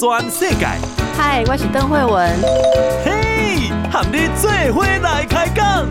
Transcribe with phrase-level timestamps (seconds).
[0.00, 0.64] 全世界。
[1.14, 2.34] 嗨，我是邓惠文。
[3.04, 5.86] 嘿，和你做伙来开讲。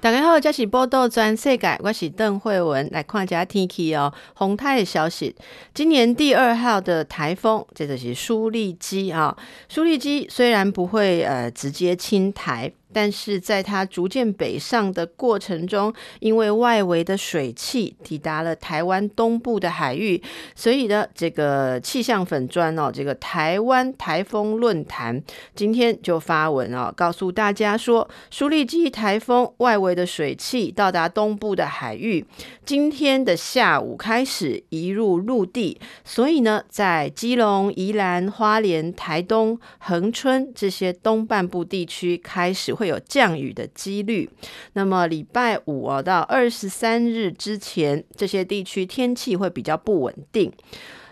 [0.00, 4.12] 大家好，这是报道全世界，我是邓惠文，来看一下天气哦。
[4.34, 5.34] 洪台的消息，
[5.74, 9.36] 今年第二号的台风，这就是苏力基啊。
[9.68, 12.70] 苏力基虽然不会呃直接侵台。
[12.94, 20.22] 但是在它逐渐北上的过程中，因为外围的水汽抵达了台湾东部的海域，
[20.54, 25.20] 所以呢，这个气象粉砖哦，这个台湾台风论坛
[25.56, 32.24] 今天就发文哦，告诉大家说，苏力基台风外围的水汽到达东部的海域，
[32.64, 42.83] 今天的下午开始移入陆地，所以呢，在基隆、宜兰、花莲、台东、恒春这些东半部地区开始会。
[42.84, 44.28] 会有降雨的几率。
[44.74, 50.52] 那么礼拜五啊到二十三日之前，这些地区天气会比较不稳定。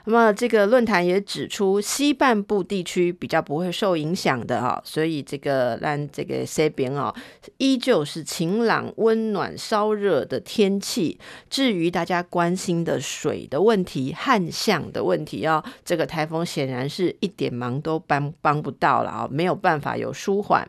[0.04, 7.14] 那么这个论坛也指出，西半部地区比较不会受影响的哈，所以这个让这个西边啊，
[7.58, 11.16] 依旧是晴朗、温暖、稍热的天气。
[11.48, 20.68] 至于大家关心的水的问题、旱象的问题哦，这个台风显然是一点忙都帮帮不到了啊，没有办法有舒缓。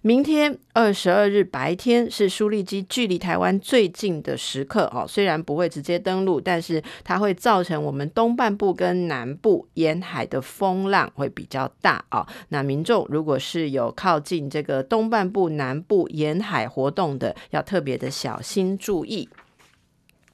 [0.00, 8.69] 明天二十二日白天是舒力基距离台湾最近的时刻哦，虽然不会直接登陆，但是它会造成我们东半部。
[8.72, 19.28] 跟南部沿海的风浪会比较大啊，那民众如果是有靠近这个东半部、南部沿海活动的，要特别的小心注意。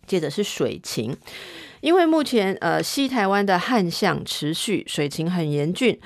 [0.06, 1.16] 接着是水情，
[1.80, 5.98] 因为目前呃西台湾的旱象持续，水情很严峻。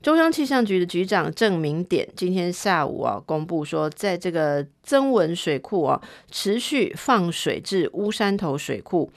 [0.00, 6.00] 中央气象局的局长郑明典今天下午啊公布说，在这个增文水库啊
[6.30, 9.10] 持续放水至乌山头水库，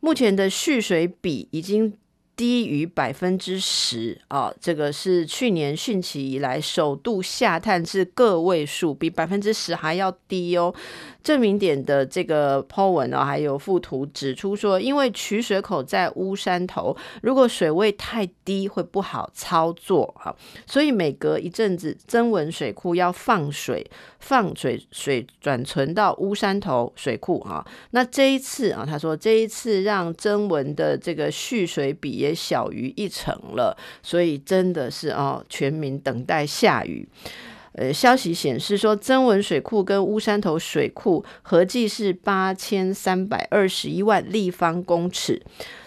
[0.00, 1.96] 目前的蓄水比已经。
[2.36, 10.74] 低于百分之十啊，这个是去年汛期以来首度下探至个位数，比百分之十还要低哦。
[11.26, 20.32] 证明点的这个 po 文呢，还有附图指出说，因为取水口在乌山头，如果水位太低会不好操作哈，
[20.68, 23.84] 所以每隔一阵子曾文水库要放水，
[24.20, 27.66] 放水水转存到乌山头水库哈。
[27.90, 37.08] 那这一次啊，他说这一次让曾文的这个蓄水比也小于一成了，所以真的是哦，全民等待下雨。
[37.76, 45.42] 呃，消息显示说，曾文水库跟乌山头水库合计是八千三百二十一万立方公尺。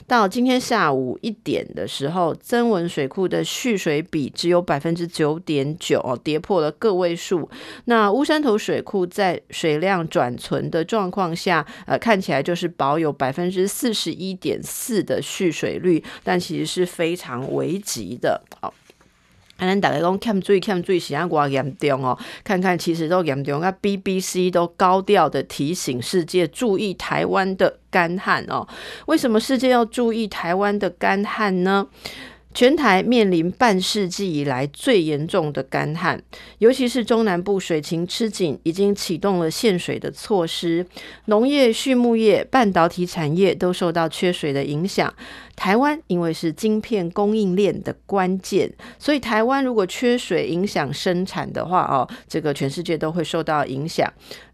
[0.05, 7.47] 到今天下午一点的时候，曾文水库的蓄水比只有百分之九点九哦，跌破了个位数。
[7.85, 18.41] 那乌山头水库在水量转存的状况下，呃，看起来就是保有百分之四十一点四的蓄水率，但其实是非常危急的。
[18.61, 18.73] 好。
[19.59, 22.18] 还能大家讲欠水欠水是安多严重哦？
[22.46, 23.59] 看看其实都严重。
[23.62, 28.66] 啊 BBC 都高调的提醒世界注意台湾的干旱哦。
[29.08, 31.86] 为什么世界要注意台湾的干旱呢？
[32.52, 36.22] 全台面临半世纪以来最严重的干旱，
[36.58, 40.86] 尤其是中南部水情吃紧，已经启动了限水的措施。
[41.26, 45.14] 农业、畜牧业、半导体产业都受到缺水的影响。
[45.56, 54.12] 台湾因为是晶片供应链的关键，所以台湾如果缺水影响生产的话，哦，这个全世界都会受到影响。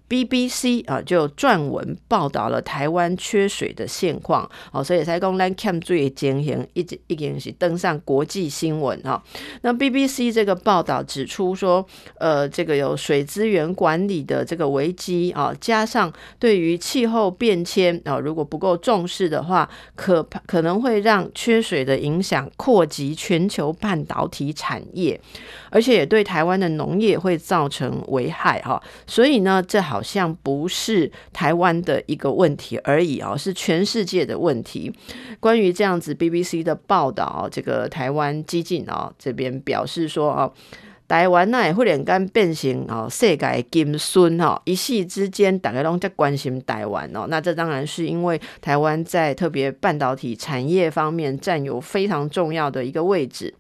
[0.08, 9.22] BBC 啊，就撰文报道了台湾缺水的现况，哦，所以才讲咱欠水的情形，一直已经是登上国际新闻哈。
[9.62, 11.84] 那 BBC 这个报道指出说，
[12.20, 25.20] 呃，这个有水资源管理的这个危机啊，加上对于气候变迁啊，如果不够重视的话，可可能会让缺水的影响扩及全球半导体产业，
[25.72, 28.80] 而且也对台湾的农业会造成危害哈。
[29.08, 29.95] 所以呢，这好。
[29.96, 34.94] 好像不是台湾的一个问题而已哦，是全世界的问题。
[35.40, 40.52] 关于这样子，BBC 的报道，这个台湾基进哦这边表示说哦，
[41.08, 47.26] 台湾那也忽然间变成哦世界金孙哈，一夕之间大家都在关心台湾哦。
[47.30, 53.54] 那这当然是因为台湾在特别半导体产业方面占有非常重要的一个位置。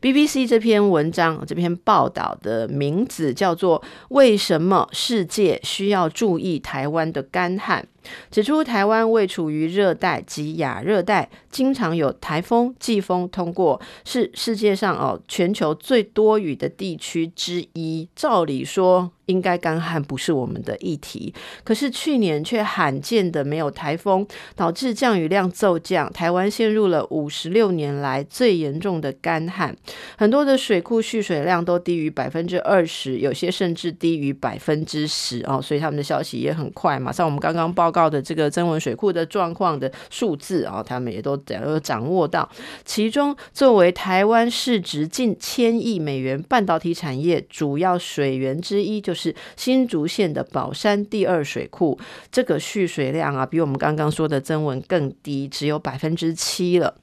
[0.00, 7.82] BBC 这篇文章，这篇报道的名字叫做《为什么世界需要注意台湾的干旱》。
[8.30, 18.08] 指出台湾位处于热带及亚热带，经常有台风、季风通过，是世界上哦全球最多雨的地区之一。
[18.16, 21.32] 照理说，应该干旱不是我们的议题，
[21.64, 24.26] 可是去年却罕见的没有台风，
[24.56, 29.76] 导致降雨量骤降，台湾陷入了五十六年来最严重的干旱，
[30.16, 41.36] 很多的水库蓄水量都低于百分之二十，有些甚至低于百分之十哦，所以他们的消息也很快，马上我们刚刚报告的这个增文水库的状况的数字啊、哦，他们也都
[41.80, 42.48] 掌握到，
[42.86, 49.34] 其中作为台湾市值近千亿美元半导体产业主要水源之一，就是。
[49.54, 51.98] 新竹县的宝山第二水库，
[52.30, 56.94] 这个蓄水量啊，比我们刚刚说的增文更低，只有百分之七了。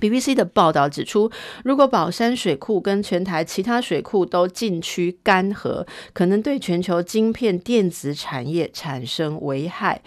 [0.00, 1.30] BBC 的报道指出，
[1.64, 10.02] 如果宝山水库跟全台其他水库都禁区干涸，可能对全球晶片电子产业产生危害，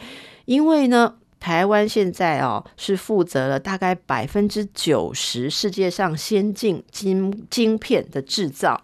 [0.45, 1.15] 因为呢。
[1.39, 8.81] 台湾现在哦是负责了大概百分之九十世界上先进晶晶片的制造，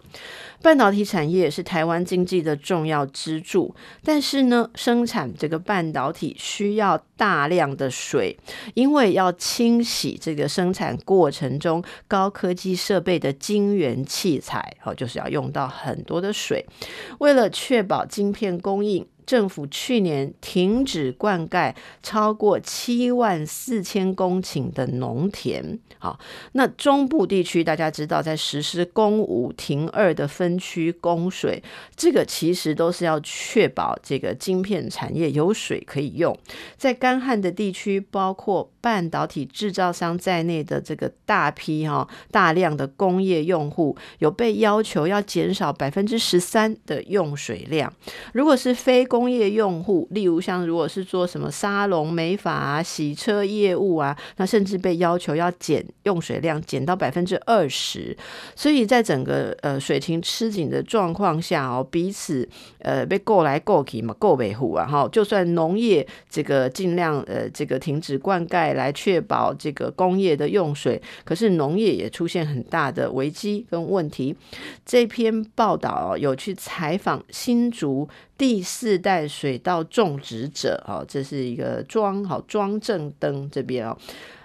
[0.62, 3.74] 半导体产业是台湾经济的重要支柱。
[4.02, 8.36] 但是呢，生产这个半导体需要大量的水，
[8.74, 16.64] 因为要清洗这个生产过程中高科技设备的晶圆器材，哦，就是要用到很多的水。
[17.18, 19.06] 为了确保晶片供应。
[19.26, 25.78] 政府去年停止灌溉超过七万四千公顷的农田。
[25.98, 26.18] 好，
[26.52, 31.62] 那中部地区大家知道，在实施公五停二的分区供水，
[31.96, 36.36] 这个其实都是要确保这个晶片产业有水可以用。
[36.76, 47.90] 在干旱的地区，包括半导体制造商在内的这个大批哈大量的工业用户，有被要求要减少百分之十三的用水量。
[48.34, 58.14] 如果是非工业用户，例如像如果是做什么沙龙美发、洗车业务啊，那甚至被要求要减用水量，减到百分之二十。
[58.54, 62.46] 所以在整个呃水情吃紧的状况下哦，彼此
[62.80, 65.08] 呃被过来过去嘛，过维护啊哈。
[65.10, 74.36] 就算农业这个尽量呃这个停止灌溉来确保这个工业的用水，可是农业也出现很大的危机跟问题。
[74.84, 78.08] 这篇报道有去采访新竹。
[78.36, 83.96] 第四代水稻种植者，哦，这是一个庄，好庄正登这边哦，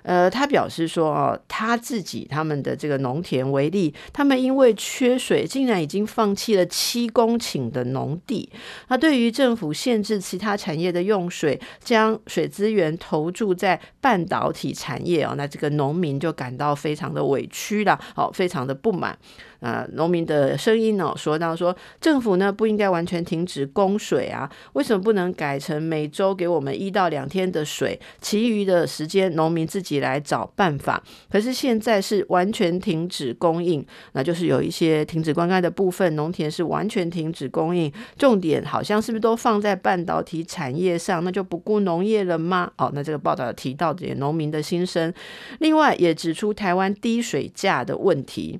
[0.09, 8.50] 呃，他表示说，哦，他自己他们的这个农田为例，他们因为缺水，竟然已经放弃了七公顷的农地。
[8.88, 19.15] 那对于政府限制其他产业的用水，将水资源投注在半导体产业哦，那这个农民就感到非常的委屈了，哦，非常的不满。
[19.59, 31.03] 啊，农民的声音呢，说到说政府呢不应该完全停止供水啊，为什么不能改成每周给我们一到两天的水，其余的时间农民自己来找办法？
[31.29, 41.23] 可是现在是完全停止供应，那就是有一些停止灌溉的部分，农田是完全停止供应，重点好像是不是都放在半导体产业上？
[41.23, 42.71] 那就不顾农业了吗？
[42.77, 45.13] 哦，那这个报道提到这些农民的心声，
[45.59, 48.59] 另外也指出台湾低水价的问题。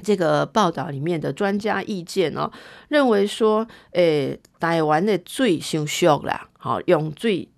[0.00, 2.50] 这个报道里面的专家意见哦，
[2.88, 7.48] 认为说，诶，台湾的水太俗啦，好用水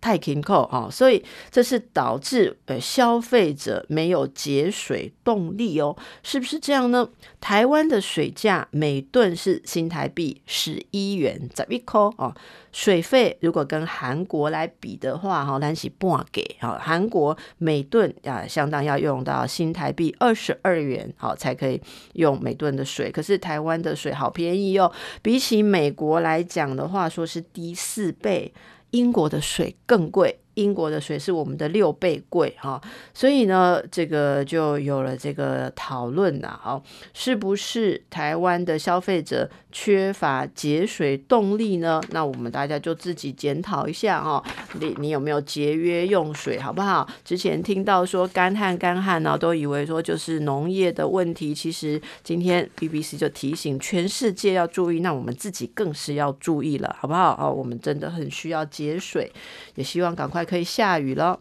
[0.00, 7.08] 太勤扣啊，所以这是导致呃消费者没有节水动力哦，是不是这样呢？
[7.40, 12.34] 台湾的水价每吨是新台币十一元十一块哦。
[12.70, 21.80] 水费如果跟韩国来比的话，哈，咱是半给，哈，韩国每吨啊，相当要用到新台币二十二元，好才可以
[22.12, 23.10] 用每吨的水。
[23.10, 28.52] 可是台湾的水好便宜哦，比起美国来讲的话，说是低四倍，
[28.90, 30.40] 英国的水更贵。
[30.58, 32.80] 英国的水是我们的六倍贵哈，
[33.14, 36.82] 所以呢，这个就有了这个讨论呐，哈，
[37.14, 42.00] 是不是台湾的消费者缺乏节水动力呢？
[42.10, 44.42] 那我们大家就自己检讨一下哈，
[44.80, 47.08] 你你有没有节约用水，好不好？
[47.24, 57.38] 之前听到说干旱干旱呢，都以为说就是农业的问题，其实今天 BBC 就提醒全世界要注意，那我们自己更是要注意了，好不好？
[57.40, 59.30] 哦，我们真的很需要节水，
[59.76, 60.47] 也希望赶快。
[60.48, 61.38] 可以下雨了。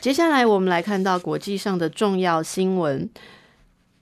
[0.00, 3.08] 接下来我们来看到国际上的重要新闻。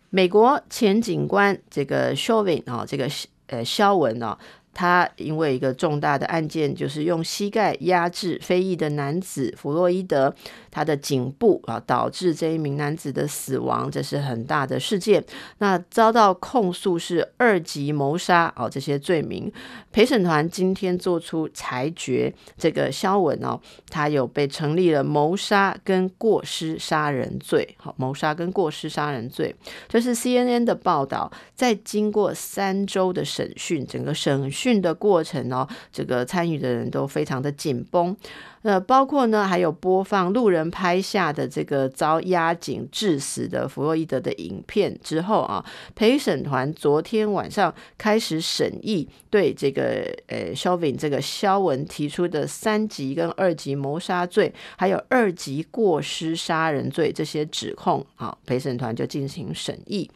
[0.08, 3.06] 美国前警官这个肖文啊，这个
[3.48, 4.38] 呃肖文啊。
[4.78, 10.32] 他因为一个重大的案件，就是用膝盖压制非裔的男子弗洛伊德，
[10.70, 15.24] 他的颈部啊，导致这一名男子的死亡，这是很大的事件。
[15.58, 19.52] 那遭到控诉是二级谋杀哦，这些罪名。
[19.90, 23.58] 陪审团今天做出裁决，这个肖文哦，
[23.90, 27.74] 他有被成立了谋杀跟过失杀人罪。
[27.78, 29.52] 好，谋杀跟过失杀人罪，
[29.88, 31.32] 这是 CNN 的报道。
[31.56, 38.16] 在经过三周的审讯，整个审讯的过程哦，这个参与的人都非常的紧绷。
[38.62, 60.10] 呃，包括呢，还有播放路人拍下的这个遭压紧致死的弗洛伊德的影片之后啊，陪审团昨天晚上开始审议对这个呃，Chauvin 这个肖文提出的三级跟二级谋杀罪，还有二级过失杀人罪这些指控啊，陪审团就进行审议。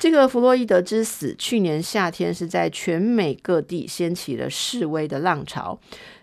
[0.00, 5.78] 这个弗洛伊德之死，去年夏天是在全美各地掀起了示威的浪潮。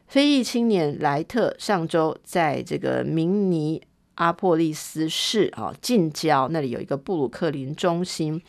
[0.07, 3.79] 非裔青年莱特上周在这个明尼
[4.15, 8.41] 阿波利斯市啊近郊那里有一个布鲁克林中心，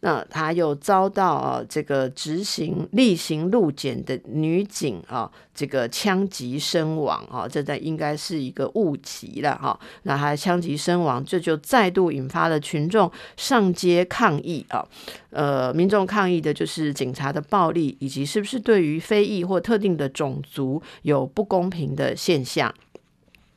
[0.00, 9.78] 那他又遭到啊这个执行例行路检的女警啊这个枪击身亡啊，这在应该是一个误击了哈。
[10.04, 14.86] 那他枪击身亡，这就再度引发了群众上街抗议啊。
[15.30, 22.74] 呃，民众抗议的就是警察的暴力，以及是不是对于非裔或特定的种族有不公平的现象。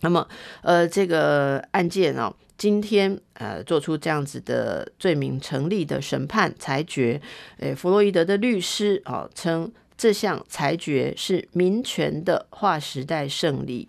[0.01, 0.27] 那么，
[0.62, 7.22] 呃，这个案件哦，今天呃做出这样子的罪名成立的审判裁决，
[7.57, 13.88] 诶，弗洛伊德的律师哦称这项裁决是民权的划时代胜利。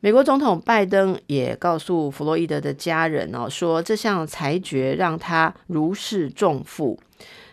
[0.00, 7.00] 美国总统拜登也告诉弗洛伊德的家人哦，说这项裁决让他如释重负。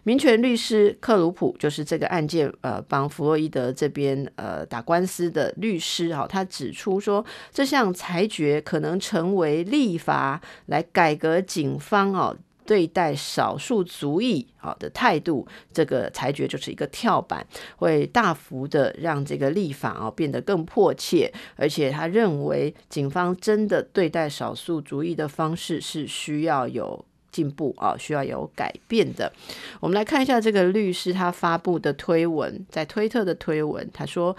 [0.03, 27.05] 民权律师克鲁普就是这个案件呃帮弗洛伊德这边呃打官司的律师哈，他指出说，这项裁决可能成为立法来改革警方哦对待少数族裔好的态度，这个裁决就是一个跳板，会大幅的让这个立法哦变得更迫切，而且他认为警方真的对待少数族裔的方式是需要有。
[27.31, 29.31] 进步啊，需要有改变的。
[29.79, 34.35] 我们来看一下这个律师他发布的推文，在推特的推文，他说：“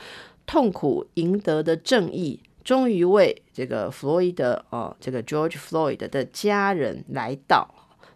[0.47, 7.69] 痛苦赢得的正义终于为这个弗洛伊德哦，这个 George Floyd 的家人来到。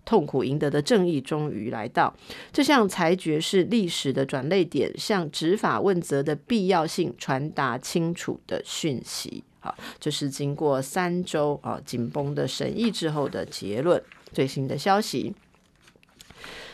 [0.04, 2.14] 痛苦赢得的正义终于来到。
[2.52, 9.42] 这项裁决是历史的转捩点，向执法问责的必要性传达清楚的讯息。
[9.58, 14.00] 好，这是经过三周啊紧绷的审议之后的结论。”
[14.36, 15.32] 最新的消息，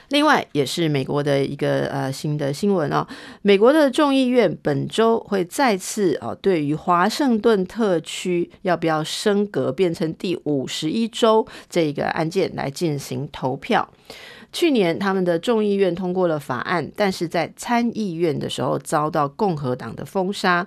[0.09, 3.07] 另外也是美国的一个呃新的新闻哦。
[3.42, 13.88] 美国的众议院本周会再次哦，对于华盛顿特区要不要升格变成第五十一州这个案件来进行投票。
[14.52, 20.66] 去年他们的众议院通过了法案，但是在参议院的时候遭到共和党的封杀。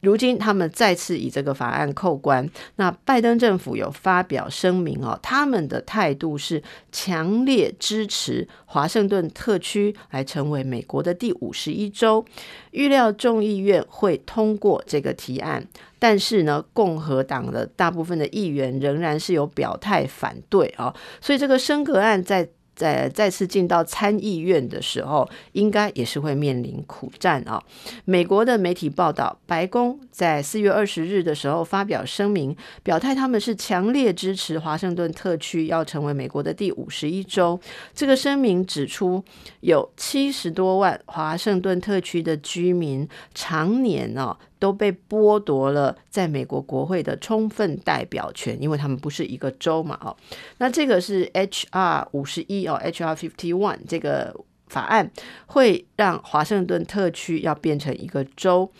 [0.00, 6.62] 如今他们再次以这个法案扣关，那拜登政府有发表声明哦，他们的态度是
[6.92, 12.24] 强烈支持华盛顿特区来成为美国的第五十一州。
[12.70, 15.66] 预料众议院会通过这个提案，
[15.98, 22.48] 但是呢，共和党的大部分的议员仍然是有表态反对啊，所以这个升格案在。
[22.76, 27.60] 在再次进到参议院的时候，应该也是会面临苦战啊。
[28.04, 37.58] 美国的媒体报道，白宫在四月二十日的时候发表声明，表态他们是强烈支持华盛顿特区要成为美国的第五十一州。
[37.94, 39.24] 这个声明指出，
[39.60, 44.38] 有七十多万华盛顿特区的居民常年啊。
[44.58, 50.16] 都被剥夺了在美国国会的充分代表权，因为他们不是一个州嘛，哦，
[50.58, 54.34] 那这个是 HR 五十一哦，HR fifty one 这个
[54.66, 55.10] 法案
[55.46, 58.70] 会让华盛顿特区要变成一个州，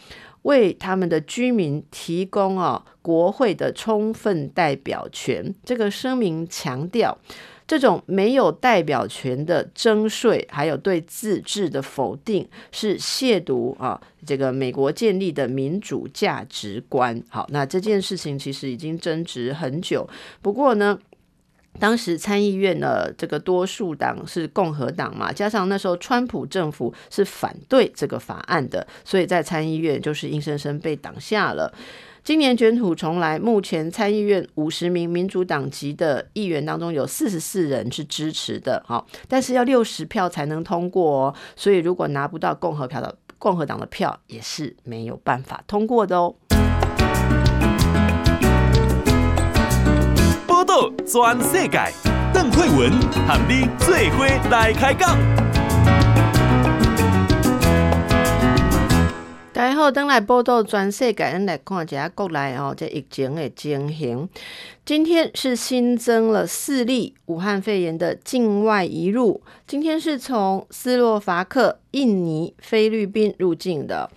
[0.42, 5.54] 为他们的居民提供哦国会的充分代表权。
[5.64, 7.18] 这个声明强调。
[7.66, 14.00] 这种没有代表权的征税，还有对自治的否定，是亵渎啊！
[14.24, 17.20] 这个美国建立的民主价值观。
[17.28, 20.08] 好，那这件事情其实已经争执很久。
[20.40, 20.96] 不过呢，
[21.80, 31.72] 当时参议院呢，这个多数党是共和党嘛，加上那时候川普政府是反对这个法案的，所以在参议院就是硬生生被挡下了。
[32.26, 46.34] 今年卷土重来，目前参议院五十名民主党籍的议员当中有四十四人是支持的，好，但是要六十票才能通过哦，所以如果拿不到共和票的共和党的票，也是没有办法通过的哦。
[50.48, 51.78] 报道全世界，
[52.34, 52.90] 邓惠文
[53.24, 55.35] 喊你最伙来开讲。
[59.56, 64.28] 大家好，等来报道全世界，咱来看一下国内哦，这疫情的情形。
[64.84, 74.10] 今天是新增了四例武汉肺炎的境外移入，今天是从斯洛伐克、印尼、菲律宾入境的。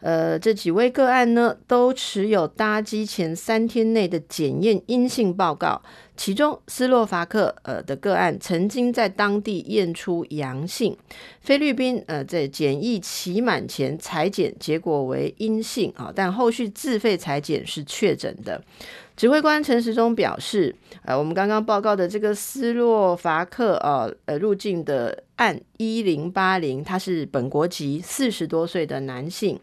[0.00, 5.82] 呃，这几位个案呢，都持有搭机前三天内的检验阴性报告。
[6.16, 10.94] 其中，斯洛伐克呃的个案曾经在当地验出阳性，
[11.40, 18.62] 菲律宾呃在检疫期满前采检结果为阴性啊，但后续自费采检是确诊的。
[19.20, 20.74] 指挥官陈时中表示，
[21.04, 29.60] 呃，我们刚刚报告的这个斯洛伐克呃呃入境的案一零八零，他是本国籍，四十多岁的男性。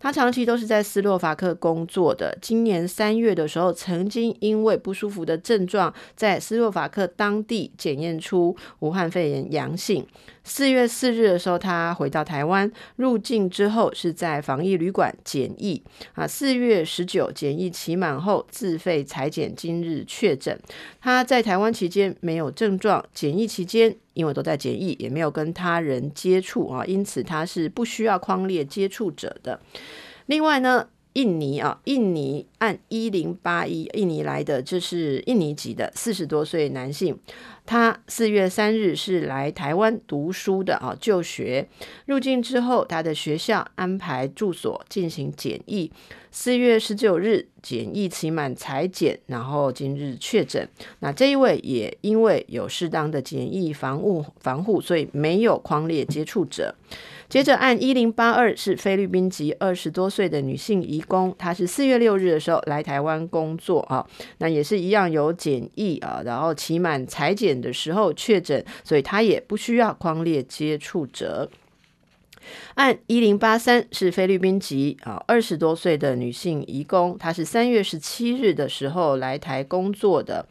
[0.00, 2.36] 他长期都是在斯洛伐克工作的。
[2.42, 10.04] 今年三月的时候，曾经因为不舒服的症状，在斯洛伐克当地检验出武汉肺炎阳性。
[10.48, 15.82] 四月四日的时候，他回到台湾入境之后，是在防疫旅馆检疫
[16.14, 16.26] 啊。
[16.26, 20.58] 四月十九检疫期满后自费采检，今日确诊。
[21.00, 29.60] 他在台湾期间没有症状，检疫期间因为都在检疫，也没有跟他人接触啊，因此他是不需要匡列接触者的。
[30.26, 37.18] 另外呢，印尼啊，印尼案一零八一，印尼来的，这是印尼籍的四十多岁男性。
[37.64, 41.68] 他四月三日是来台湾读书的啊，就学
[42.06, 45.92] 入境之后，他的学校安排住所进行检疫。
[46.30, 50.66] 四月十九日检疫期满采检，然后今日确诊。
[51.00, 56.74] 那这一位也因为有适当的检疫防护防护，所以没有匡列接触者。
[57.28, 64.06] 接着按一零八二是菲律宾籍二十多岁的女性移工，她是四月六日的来台湾工作啊，
[64.38, 71.50] 那也是一样有检疫啊，然后期满裁检的时候确诊，所以他也不需要匡列接触者。
[72.76, 80.46] 案一零八三是菲律宾籍啊二十多岁的女性移工，她是三月十七日的时候来台工作的，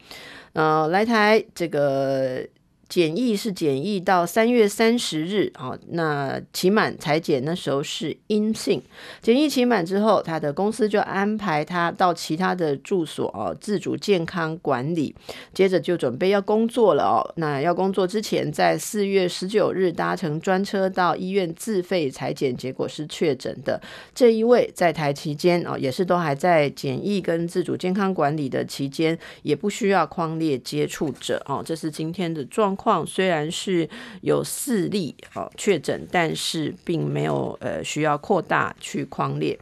[0.52, 2.46] 呃，来台这个。
[2.88, 8.82] 检疫是检疫到三月三十日，哦，那期满采检那时候是阴性。
[9.20, 15.14] 检疫期满之后，他的公司就安排他到其他的住所哦，自主健康管理。
[15.52, 17.20] 接着就准备要工作了哦。
[17.36, 23.78] 那要工作之前，在四月十九日搭乘专车到医院自费采检，结果是确诊的。
[24.14, 31.62] 这一位在台期间哦，也是都还在检疫跟自主健康管理的期间，也不需要框列接触者哦。
[31.62, 33.86] 这是今天的状况虽然是
[34.22, 39.58] 有四例哦确诊，但是并没有呃需要扩大去框列。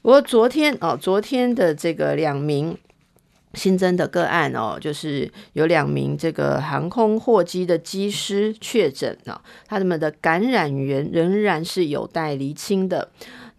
[0.00, 2.78] 不过昨天哦，昨天的这个两名
[3.54, 13.10] 新增的个案哦，就是有两名这个航空货机的机师确诊了，他们的感染源仍然是有待厘清的。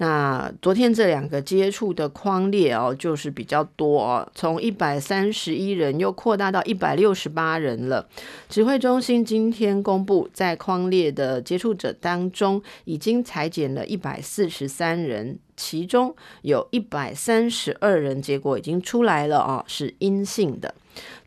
[0.02, 8.08] 那昨天这两个接触的框列哦，就是比较多哦，从一百三十一人又扩大到一百六十八人了。
[8.48, 20.74] 指挥中心今天公布，在框列的接触者当中，已经裁减了一百四十三人，其中有一百三十二人结果已经出来了哦，是阴性的。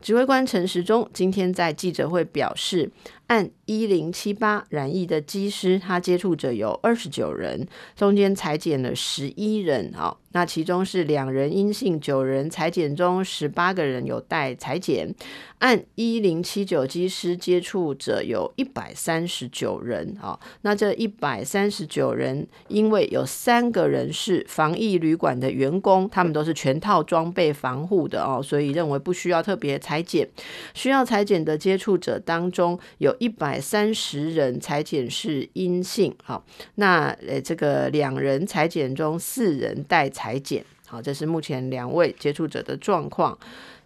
[0.01, 2.91] 指挥官陈时中今天在记者会表示，
[3.27, 10.17] 按一零七八染疫的机师，他接触者有二十九人，中间裁剪了十一人啊。
[10.35, 15.13] 那其中是两人阴性，九人裁剪中十八个人有待裁剪。
[15.59, 20.37] 按一零七九机师接触者有一百三十九人啊。
[20.63, 30.27] 那这一百三十九人，因为有三个人是防疫旅馆的员工，他们都是全套装备防护的哦，所以认为不需要特别裁剪。
[30.73, 36.13] 需要裁剪的接触者当中，有一百三十人裁剪是阴性。
[36.23, 43.37] 好，那呃这个两人裁剪中四人待裁剪，好，这是目前两位接触者的状况。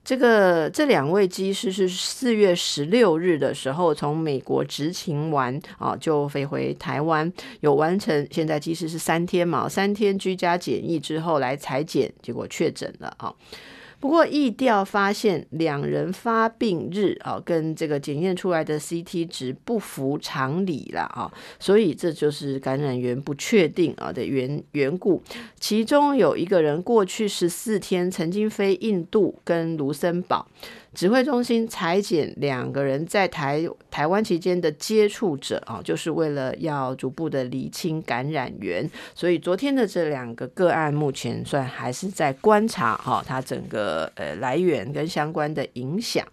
[0.04, 8.26] 这个这两位机师是四月十六日的时候从美国执勤完啊，就飞回台湾，有完成。
[8.32, 13.36] 现在机师是三天嘛，三天居家检疫之后来裁剪，结果确诊了啊。
[14.00, 25.22] 不过疫调发现两人发病日啊，跟这个检验出来的 CT 值不符常理了啊，所以这就是感染源不确定啊的缘缘故。
[25.60, 30.48] 其中有一个人过去十四天曾经飞印度跟卢森堡。
[30.98, 38.90] 指挥中心采检两个人在台台湾期间的接触者啊，就是为了要逐步的厘清感染源。
[39.14, 46.26] 所以昨天的这两个个案，目前算还是在观察哈，它整个呃来源跟相关的影响。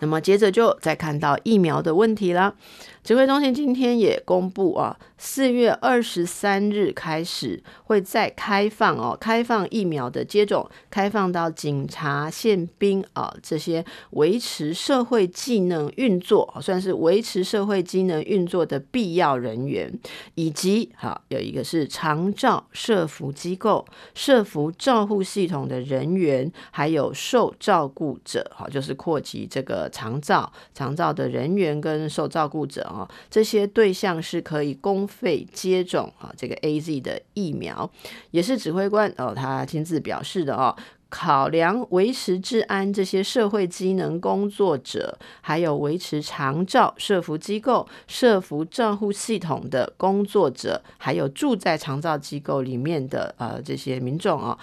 [0.00, 2.56] 那么接着就再看到疫苗的问题了。
[3.04, 19.92] 指挥中心今天也公布啊，四月二十三日开始会再开放哦，开放疫苗的接种，开放到警察、宪兵啊这些维持社会机能运作，算是维持社会机能运作的必要人员，
[20.34, 33.08] 以及哈有一个是长照社福机构、社福照护系统的人员，还有受照顾者，好就是扩及这个长照、长照的人员跟受照顾者哦。
[33.30, 37.90] 这些对象是可以公费接种啊，这个 AZ 的疫苗，
[38.30, 40.76] 也是指挥官哦，他亲自表示的哦。
[41.08, 54.58] 考量维持治安这些社会机能工作者，还有维持长照社福机构、社福照护系统的工作者，还有住在长照机构里面的呃这些民众啊。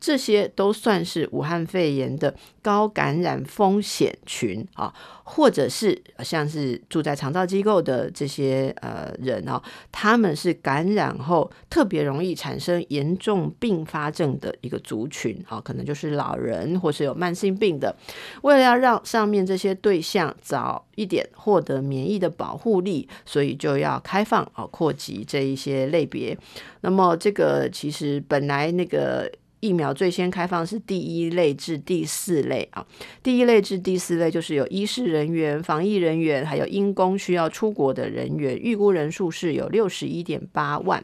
[0.00, 17.94] 这些都算是武汉肺炎的高感染风险群啊，或者是像是住在长照机构的这些呃人啊，他们是感染后特别容易产生严重并发症的一个族群啊，可能就是老人或是有慢性病的。
[18.42, 26.38] 为了要让上面这些对象早一点获得免疫的保护力，所以就要开放啊，扩及这一些类别。
[26.82, 29.28] 那么这个其实本来那个。
[29.60, 32.86] 疫苗最先开放是第一类至第四类啊，
[33.22, 41.02] 第一类至第四类就是有医事人员、防疫人员，还有因公需要出国的人员，预估人数是有六十一点八万。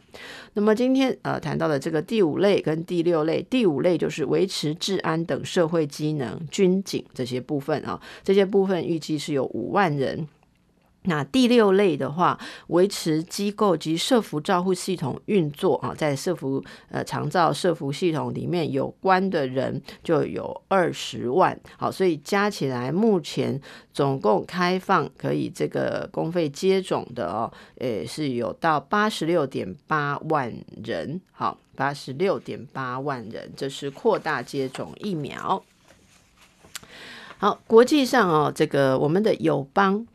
[0.52, 10.26] 那么今天呃谈到的这个第五类跟第六类，第五类就是维持治安等社会机能、军警这些部分啊，这些部分预计是有五万人。
[11.06, 12.38] 那第六类的话，
[12.68, 23.60] 维持机构及社福照护系统运作啊，在社福呃长照社福系统里面有关的人就有二十万，好，所以加起来目前
[23.92, 30.50] 总共开放可以这个公费接种的哦，诶是有到八十六点八万
[30.82, 35.62] 人，好，八十六点八万人，这是扩大接种疫苗。
[37.36, 40.06] 好，国际上哦，这个我们的友邦。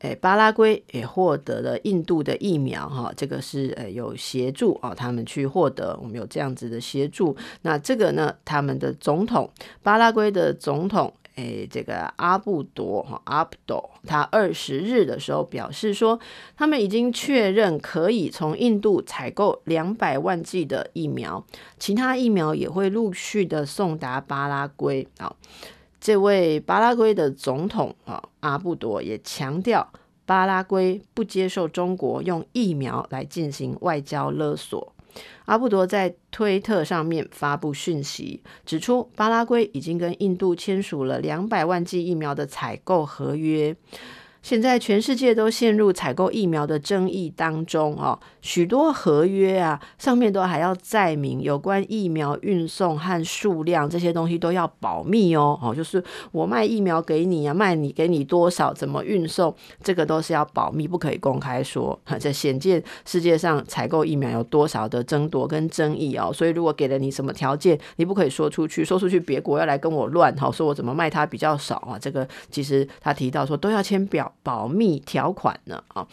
[0.00, 7.36] 诶，巴拉圭也获得了印度的疫苗，哈，这个是呃有协助啊，他们去获得，我们有这样子的协助。
[7.62, 9.50] 那这个呢，他们的总统，
[9.82, 16.18] 巴拉圭的总统，诶，这个阿布多哈阿布多，他二十日的时候表示说，
[16.56, 21.44] 他们已经确认可以从印度采购两百万剂的疫苗，
[21.78, 25.36] 其他疫苗也会陆续的送达巴拉圭啊。
[26.00, 29.86] 这位巴拉圭的总统啊，阿布多也强调，
[30.24, 34.94] 巴拉圭不接受中国用疫苗来进行外交勒索。
[35.44, 43.76] 阿布多在推特上面发布讯息，指出巴拉圭已经跟印度签署了两百万剂疫苗的采购合约。
[44.42, 61.98] 现在全世界都陷入采购疫苗的争议当中哦，许多合约啊上面都还要载明有关疫苗运送和数量这些东西都要保密哦哦，就是我卖疫苗给你啊，卖你给你多少，怎么运送，这个都是要保密，不可以公开说。
[62.18, 71.98] 这显见世界上采购疫苗有多少的争夺跟争议哦，所以如果给了你什么条件，你不可以说出去，说出去别国要来跟我乱哈，说我怎么卖它比较少啊？
[71.98, 74.29] 这个其实他提到说都要签表。
[74.42, 75.82] 保密条款呢？
[75.88, 76.06] 啊，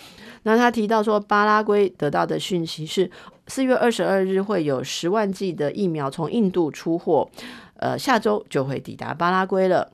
[0.44, 3.10] 那他提到说，巴拉圭得到的讯息是，
[3.48, 7.30] 四月二十二日会有十万剂的疫苗从印度出货，
[7.78, 9.92] 呃，下周就会抵达巴拉圭了。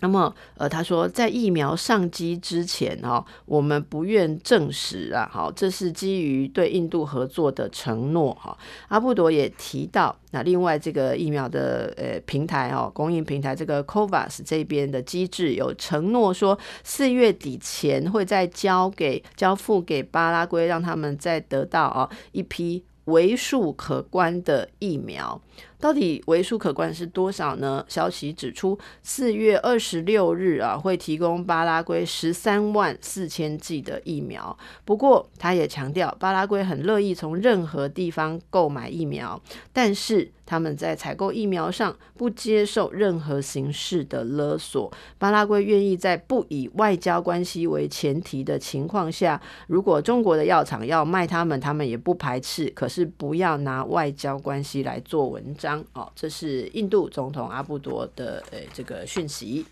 [0.00, 8.54] 那么，呃，他说，在疫苗上机之前，哈，我们不愿证实啊，好，这是基于对印度合作的承诺，哈。
[8.88, 25.40] 阿布多也提到，那另外这个疫苗的呃平台，哦，供应平台这个 COVAX 这边的机制有承诺说，四月底前会再交给交付给巴拉圭，让他们再得到啊一批为数可观的疫苗。
[25.84, 27.84] 到底为数可观是多少呢？
[27.88, 34.56] 消息指出，四月二十六日啊，会提供巴拉圭十三万四千剂的疫苗。
[34.86, 39.38] 不过，他也强调，巴拉圭很乐意从任何地方购买疫苗，
[39.74, 40.32] 但是。
[40.46, 44.92] 他们在采购疫苗上不接受任何形式的勒索。
[45.16, 52.66] 巴拉圭愿意在不以外交关系为前提的情况下，如果中国的药厂要卖他们，他们也不排斥。
[52.74, 56.12] 可是不要拿外交关系来做文章哦。
[56.14, 59.64] 这是印度总统阿布多的呃这个讯息。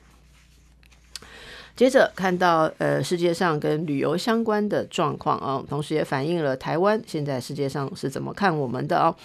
[1.74, 9.16] 接着看到呃世界上跟旅游相关的状况啊，同时也反映了台湾现在世界上是怎么看我们的哦。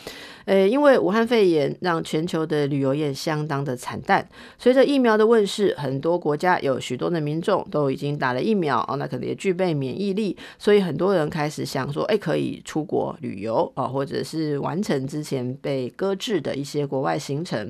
[0.48, 4.26] 呃，因为武汉肺炎让全球的旅游业相当的惨淡。
[4.58, 17.70] 随着疫苗的问世，很多国家有许多的民众都已经打了疫苗哦，那可能也具备免疫力，所以很多人开始想说，哎，可以出国旅游啊，或者是完成之前被搁置的一些国外行程。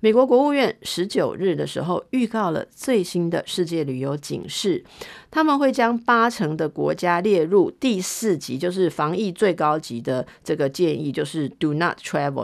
[0.00, 4.84] 美国国务院十九日的时候预告了最新的世界旅游警示。
[5.30, 11.98] 他们会将八成的国家列入第四级，就是防疫最高级的这个建议，就是 Do not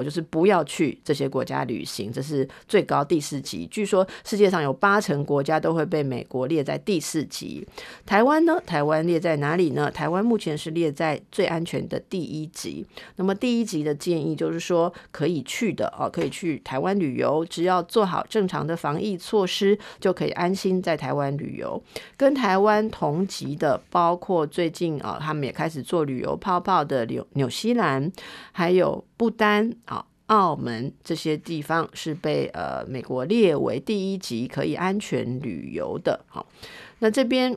[0.04, 3.66] 就是不要去这些国家旅行，这是最高第四级。
[3.66, 7.66] 据说世界上有八成国家都会被美国列在第四级。
[8.06, 8.60] 台湾呢？
[8.64, 9.90] 台湾列在哪里呢？
[9.90, 12.86] 台湾目前是列在最安全的第一级。
[13.16, 21.82] 那么第一级的建议就是说可以去的哦，可以去台湾旅游，只要做好正常的防疫措施，就可以安心在台湾旅游。
[22.16, 22.84] 跟台湾。
[22.90, 28.12] 同级的包括最近啊，他们也开始做旅游泡泡的纽纽西兰，
[28.52, 36.24] 还有不丹啊、澳门这些地方是被呃美国列为第一级可以安全旅游的。
[36.28, 36.46] 好，
[36.98, 37.56] 那这边。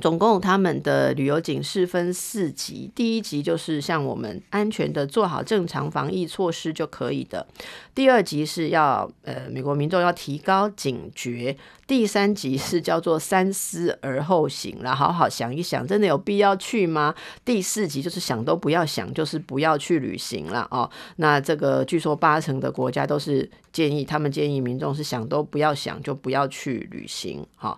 [0.00, 7.46] 总共他们的旅游警示分四级，第一级就是像我们安全的做好正常防疫措施就可以的，
[7.94, 17.14] 第二级是要呃美国民众要提高警觉，第三级是叫做三思而后行，然后好好想一想，真的有必要去吗？
[17.44, 20.90] 第四级就是想都不要想，就是不要去旅行了哦。
[21.16, 27.76] 那这个据说八成的国家都是建议，他们建议民众是想都不要想，就不要去旅行，好。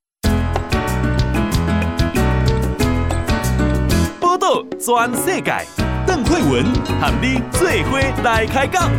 [4.37, 5.53] 全世界，
[6.05, 6.65] 邓惠文
[7.01, 8.91] 和你做伙来开讲。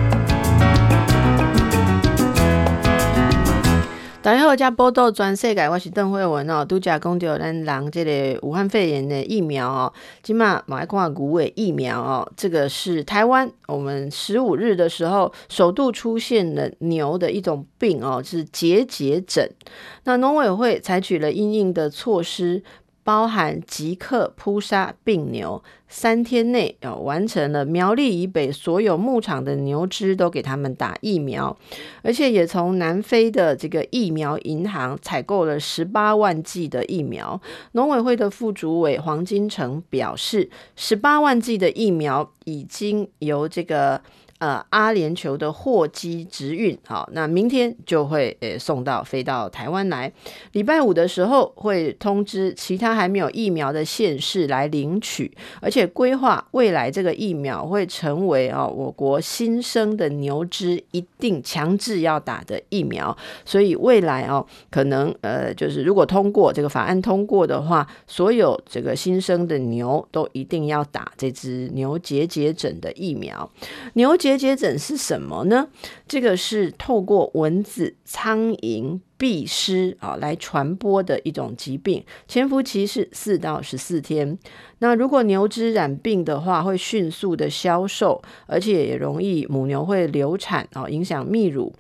[4.22, 6.64] 大家好，加报道全世界，我是邓惠文哦。
[6.64, 9.94] 拄则讲到咱人这个武汉肺炎的疫苗哦，
[10.24, 19.52] 今嘛马来看古尾疫苗哦，这个是台湾我们十五日的时候首度出现了牛的一种病哦，是结节疹。
[20.06, 22.64] 那农委会采取了因应的措施。
[23.06, 31.56] 包含即刻扑杀病牛，三天内要完成了苗栗以北所有牧场的牛只都给他们打疫苗，
[32.02, 37.40] 而且也从南非的这个疫苗银行采购了十八万剂的疫苗。
[37.74, 44.02] 农委会的副主委黄金城表示，十八万剂的疫苗已经由这个。
[44.40, 50.12] 呃，阿联酋的货机直运，好，那明天就会呃送到飞到台湾来。
[50.52, 63.16] 礼拜五的时候会通知其他还没有疫苗的县市来领取，而且规划未来这个疫苗会成为啊我国新生的牛只一定强制要打的疫苗。
[63.46, 73.50] 所以未来哦，可能呃就是如果通过这个法案通过的话，所有这个新生的牛都一定要打这支牛结节疹的疫苗，
[73.94, 74.14] 牛。
[74.26, 75.68] 结节疹是什么呢？
[76.08, 84.36] 这个是透过蚊子、苍蝇、壁虱啊来传播的一种疾病，潜伏期是四到十四天。
[84.80, 91.72] 那如果牛只染病的话，会迅速的消瘦，而且也容易母牛会流产啊，影响泌乳。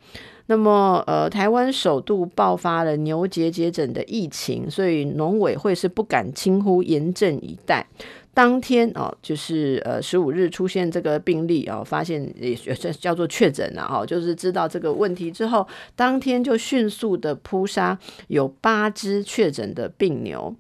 [0.46, 7.88] 那么，呃，台湾首度爆发了牛结节疹的疫情，所以农委会是不敢轻忽，严阵以待。
[8.36, 12.54] 当天哦，就是呃十五日出现这个病例哦，发现也
[13.00, 20.54] 叫做确诊了哦，就是知道这个问题之后，当天就迅速的扑杀有八只确诊的病牛。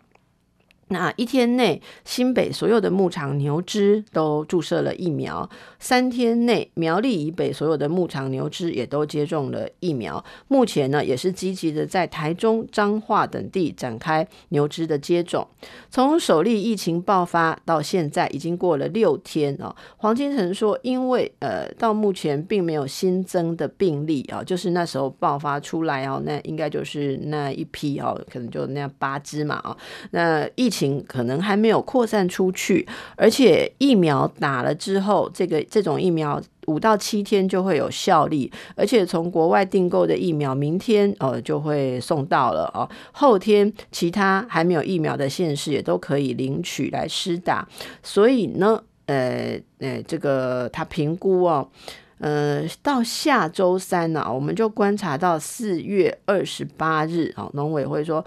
[0.89, 5.49] 那一天内，新北所有的牧场牛只都注射了疫苗。
[5.79, 10.23] 三天内，苗栗以北所有的牧场牛只也都接种了疫苗。
[10.47, 15.47] 目前呢，也是积极的在台中、彰化等地展开牛只的接种。
[15.89, 19.75] 从首例疫情爆发到现在，已经过了六天哦。
[19.97, 29.75] 黄金城说，因为呃，到目前并没有新增的病例啊，就是那时候爆发出来哦，那应该就是那一批哦，可能就那八只嘛啊，
[30.11, 30.69] 那疫。
[30.75, 32.85] 情可能还没有扩散出去，
[33.15, 47.65] 而且疫苗打了之后，这个这种疫苗五到七天就会有效力，而且从国外订购的疫苗，明天呃就会送到了哦，后天其他还没有疫苗的县市也都可以领取来施打，
[48.03, 51.69] 所以呢，呃呃，这个他评估哦。
[52.17, 58.23] 呃，到下周三呢、我们就观察到四月二十八日啊，农委会说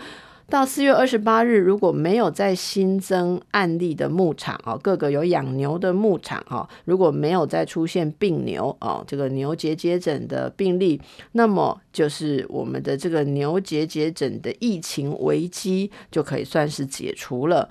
[0.50, 10.98] 到四月二十八日，如果没有再新增案例的牧场哦，各个有养牛的牧场哦，如果没有再出现病牛哦，这个牛结节疹的病例，
[11.32, 17.68] 那么就是我们的这个牛结节疹的疫情危机就可以算是解除了。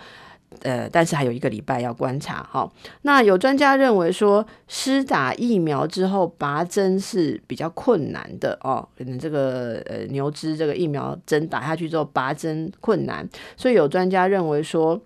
[0.61, 2.69] 呃，但是还有一个礼拜要观察哈。
[3.01, 14.99] 那有专家认为说，施打疫苗之后拔针是比较困难的哦，可能这个呃牛只这个疫苗针打下去之后拔针困难，所以有专家认为说，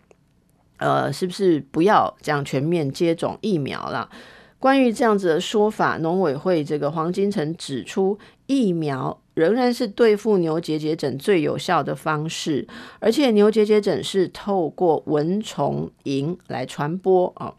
[0.77, 4.10] 呃，是不是不要这样全面接种疫苗了？
[4.60, 12.67] 关于这样子的说法，农委会这个黄金城指出，疫苗仍然是对付牛结节疹最有效的方式，
[13.00, 17.54] 而且牛结节疹是透过蚊虫蝇来传播啊，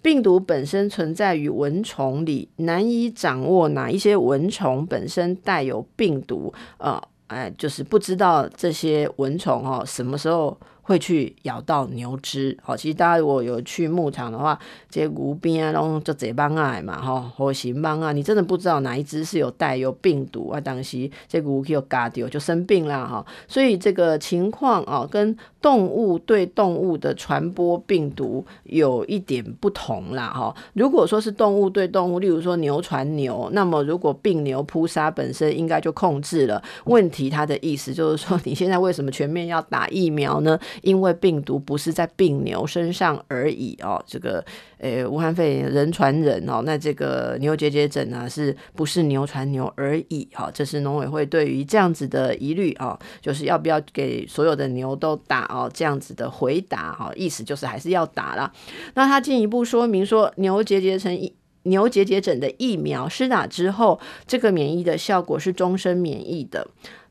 [0.00, 10.58] 病毒本身存在于蚊虫里，难以掌握哪一些蚊虫本身带有病毒啊，哎，就是不知道这些蚊虫哦什么时候。
[10.88, 30.54] 会去咬到牛只，好，其实大家如果有去牧场的话，这些牛边啊，然后就这帮啊嘛，哈，或行帮啊，你真的不知道哪一只是有带有病毒啊，当时这个牛就嘎掉就生病了哈，所以这个情况啊，跟动物对动物的传播病毒有一点不同啦哈。
[30.72, 37.28] 如果说是动物对动物，例如说牛传牛，那么如果病牛扑杀本身应该就控制了问题。
[37.28, 40.58] 他的意思就是说，你现在为什么全面要打疫苗呢？
[40.82, 44.44] 因为病毒不是在病牛身上而已哦，这个
[44.78, 50.28] 呃，武汉肺炎人传人哦，那这个牛结节疹呢，是不是牛传牛而已？
[50.32, 58.52] 哈，这是农委会对于这样子的疑虑啊，就是要不要给所有的牛都打哦，这样子的回答哈，意思就是还是要打啦。
[58.94, 61.18] 那他进一步说明说，牛结节成。
[61.64, 66.66] 牛结节疹的疫苗施打之后，这个免疫的效果是终身免疫的。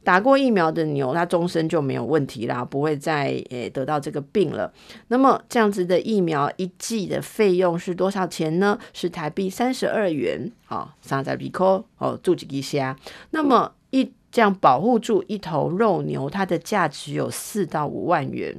[0.08, 4.72] 打过疫苗的牛，它终身就没有问题啦，不会再诶得到这个病了。
[5.10, 8.80] 那么这样子的疫苗一剂的费用是多少钱呢？
[8.94, 12.98] 是台币三十二元好，三十二块哦，住几下。
[13.32, 18.56] 那么一这样保护住一头肉牛，它的价值有四到五万元。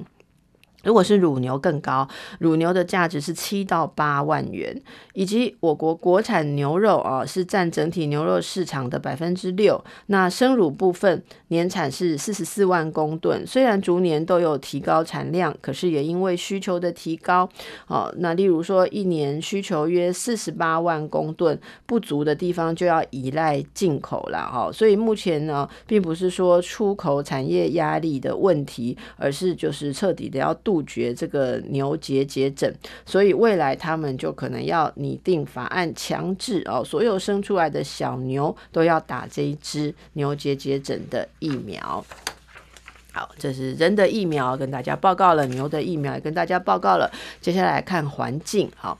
[0.89, 4.75] 如果是乳牛更高，乳牛的价值是七到八万元，
[5.13, 9.85] 以及我国国产牛肉啊是占整体牛肉市场的百分之六。
[10.07, 17.47] 那生乳部分年产是四十四万公吨，虽然逐年都有提高产量，可是也因为需求的提高，
[17.89, 24.71] 哦，那例如说一年需求约四十八万公吨，不足的地方就要依赖进口了哈。
[24.73, 30.78] 所以目前呢，并不是说出口产业压力的问题，而是就是彻底的要度。
[30.79, 32.73] 杜绝这个牛结节疹，
[33.05, 42.05] 所以未来他们就可能要拟定法案，强制哦，所有生出来的小牛都要打这一支牛结节疹的疫苗。
[43.13, 47.11] 好，这是人的疫苗跟大家报告了，牛的疫苗也跟大家报告了。
[47.41, 48.97] 接下来看环境，好，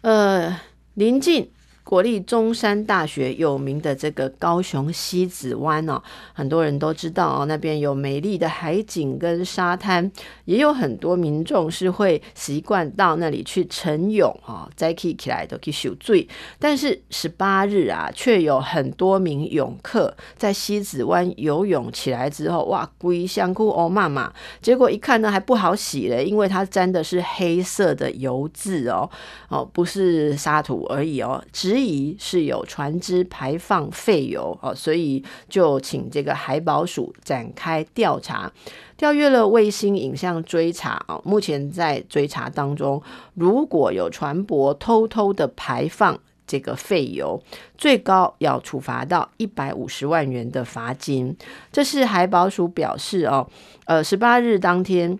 [0.00, 0.60] 呃，
[0.94, 1.48] 临近。
[1.86, 10.10] 国立中山大学有名的这个高雄西子湾哦，很多人都知道哦，那边有美丽的海景跟沙滩，
[10.46, 16.26] 也有很多民众是会习惯到那里去晨泳啊，再起起来都去受水。
[16.58, 29.08] 但是十八日啊，却有很多名泳客在西子湾游泳起来之后，哇，龟香菇哦妈妈，结果一看呢还不好洗嘞，因为它沾的是黑色的油渍哦，
[29.48, 38.50] 哦不是沙土而已哦，只质疑是有船只排放废油哦，所以就请这个海保署展开调查，
[38.96, 43.02] 调阅了卫星影像追查啊，目前在追查当中，
[43.34, 47.42] 如果有船舶偷偷的排放这个废油，
[47.76, 51.36] 最高要处罚到一百五十万元的罚金。
[51.70, 53.46] 这是海保署表示哦，
[53.84, 55.18] 呃，十八日当天。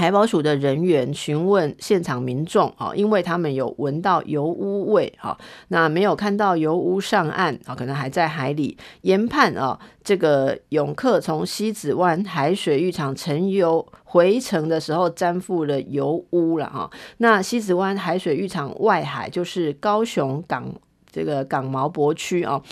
[0.00, 5.36] 海保署的人员询问现场民众啊，因为他们有闻到油污味啊，
[5.68, 8.78] 那没有看到油污上岸啊，可能还在海里。
[9.02, 16.90] 研判啊，这个泳客从西子湾海水浴场乘游回程的时候沾附了油污了哈。
[17.18, 20.64] 那西子湾海水浴场外海就是高雄港
[21.12, 22.62] 这个港毛博区啊。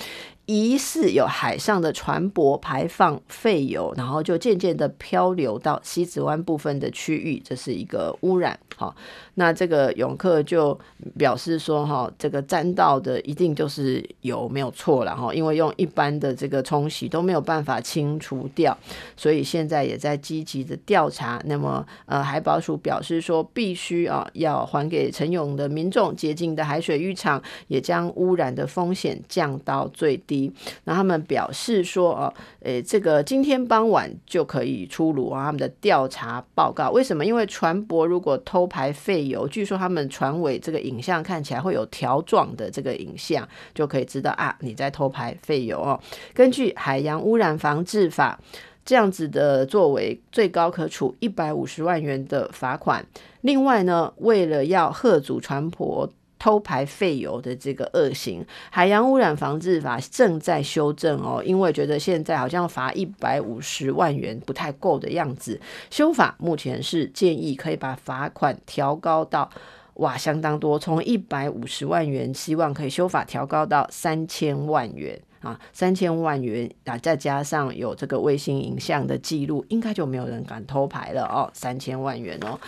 [0.48, 8.58] 疑似有海上的船舶排放废油，然后就渐渐的漂流到西子湾部分的区域，这是一个污染。
[8.74, 8.96] 好，
[9.34, 10.78] 那这个泳客就
[11.18, 18.74] 表示说，哈，这个沾到的一定就是油，没有错了哈，因为用一般的这个冲洗都没有办法清除掉，
[19.18, 21.38] 所以现在也在积极的调查。
[21.44, 30.38] 那么，呃，海保署表示说，必须啊要还给陈勇的民众洁净的海水浴场，也将污染的风险降到最低。
[30.84, 36.91] 那他们表示说，哦，诶，这个今天傍晚就可以出炉啊，他们的调查报告。
[36.91, 37.24] 为什么？
[37.24, 45.99] 因为船舶如果偷排废油，据说他们船尾这个影像看起来会有条状的这个影像，就可以知道啊，你在偷排废油哦。
[46.34, 48.39] 根据海洋污染防治法，
[48.84, 53.05] 这样子的作为，最高可处一百五十万元的罚款。
[53.43, 56.09] 另外呢，为了要吓阻船舶。
[56.39, 65.61] 偷排废油的这个恶行，海洋污染防治法正在修正哦，因为觉得现在好像罚一百五十万元不太够的样子。
[65.91, 69.51] 修法目前是建议可以把罚款调高到
[69.95, 82.59] 哇相当多，从一百五十万元，希望可以修法调高到三千万元啊，三千万元啊，再加上有这个卫星影像的记录，应该就没有人敢偷排了哦，三千万元哦。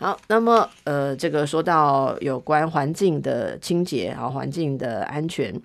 [0.00, 5.60] 好，那么呃，这个说到有关环境的清洁啊，环境的安全，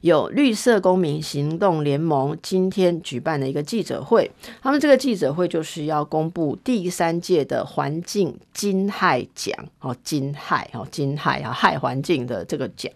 [0.00, 4.28] 有绿色公民行动联盟今天举办了一个记者会，
[4.60, 12.92] 他们这个记者会就是要公布第三届的环境金害奖哦，金害哦，金害啊，害环境的这个奖，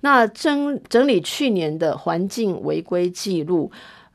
[0.00, 3.70] 那整整理去年的环境违规记录。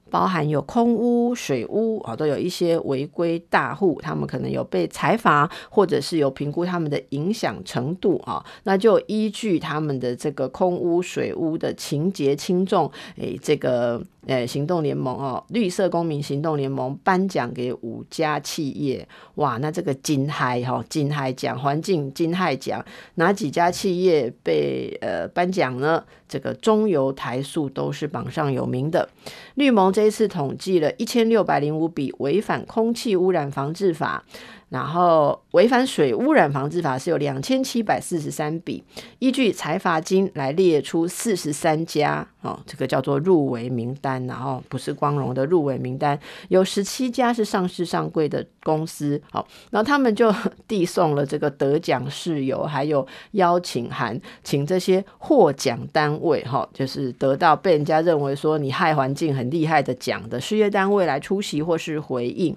[0.09, 14.01] 包含有空屋、水屋啊，都有一些违规大户，他们可能有被裁罚，或者是有评估他们的影响程度啊，那就依据他们的这个空屋、水屋的情节轻重，诶，这个。
[14.27, 22.83] 诶，行动联盟哦，绿色公民行动联盟颁奖给五家企业，哇，那这个金海哈金海奖环境金海奖，
[23.15, 26.03] 哪几家企业被呃颁奖呢？
[26.27, 29.07] 这个中油、台塑都是榜上有名的。
[29.53, 34.25] 绿盟这一次统计了一千六百零五笔违反空气污染防治法。
[34.69, 38.83] 然后违反水污染防治法是有两千七百四十三笔，
[39.19, 50.33] 依据裁罚金来列出四十三家哦，这个叫做入围名单，然后不是光荣的入围名单，有十七家是上市上柜的公司，好，然后他们就
[50.67, 62.55] 递送了这个得奖事由，还有邀请函，请这些获奖单位哈，就是得到被人家认为说你害环境很厉害的奖的事业单位来出席或是回应，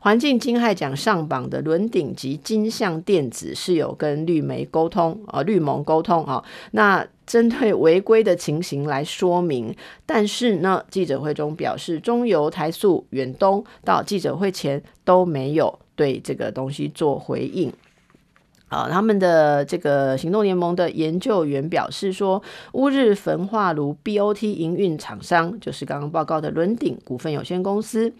[0.00, 1.60] 环境侵害奖上榜的。
[1.60, 9.76] 轮顶及金像电子是有跟绿媒沟通啊，绿盟沟通啊，那针对违规的情形来说明，
[10.06, 17.72] 但是呢，记者会中表示，中油、台塑、远东到记者会前都没有对这个东西做回应。
[18.70, 22.42] 啊，他们的这个行动联盟的研究员表示说，
[22.72, 28.10] 乌日焚化炉 BOT 营运厂商就是刚刚报告的轮鼎股份有限公司。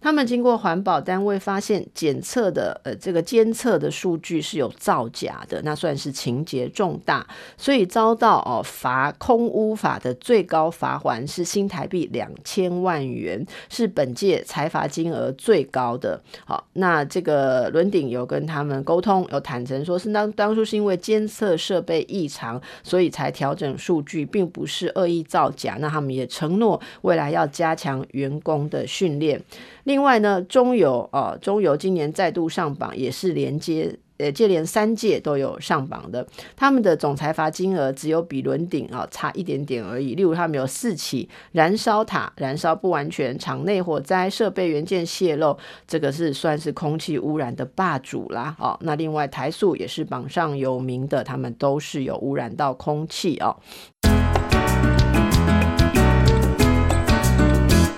[0.00, 7.26] 他们经过环保单位发现检测的呃这个监测的数据是有造假的，那算是情节重大，
[7.56, 16.22] 所以遭到哦罚空污法的最高罚锾是新台币两千万元，是本届财罚金额最高的。
[16.44, 25.76] 好，那这个轮鼎有跟他们沟通，有坦诚说是当当初是因为监测设备异常，所以才调整数据，并不是恶意造假。
[25.80, 29.40] 那他们也承诺未来要加强员工的训练。
[29.84, 36.26] 另外呢，中油啊，中油今年再度上榜，也是连接呃接连三届都有上榜的。
[36.56, 40.14] 他们的总裁罚金额只有比轮鼎啊差一点点而已。
[40.14, 45.56] 例如，他们有四起燃烧塔燃烧不完全、厂内火灾、设备元件泄漏，
[45.86, 48.54] 这个是算是空气污染的霸主啦。
[48.58, 53.56] 哦，那另外台塑也是榜上有名的，他们都是有污染到空气哦。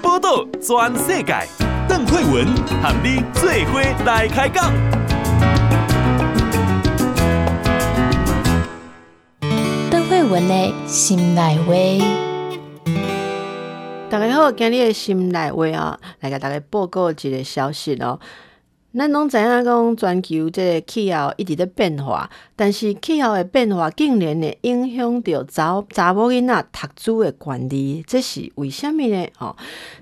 [0.02, 1.34] 报道全世界。
[1.88, 2.46] 邓慧文
[2.82, 4.97] 和你做伙来开讲。
[10.28, 11.72] 文的心内话，
[14.10, 18.20] 大家好，今日的心内话啊，来给大家报告一个消息哦。
[18.96, 29.28] 咱拢知影讲全球这个气候一直在变化，但是气候的变化竟然会影响到查查某囡仔读书的权利，这是为什么呢？
[29.38, 29.54] 哦，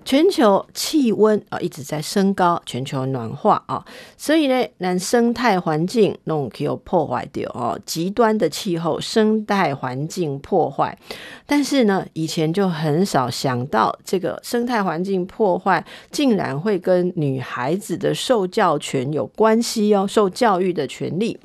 [0.05, 3.85] 全球气温啊一直在升高，全球暖化啊，
[4.17, 10.97] 所以呢，咱生态环境拢有破坏掉哦，极端的气候，生态环境破坏。
[11.45, 21.39] 但是呢，以前就很少想到这个生态环境破坏竟然会跟女孩子的受教权有关系哦，受教育的权利。